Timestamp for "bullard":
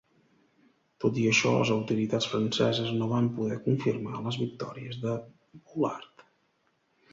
5.63-6.29